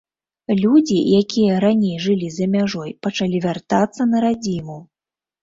[0.61, 4.81] Людзі, якія раней жылі за мяжой, пачалі вяртацца на радзіму.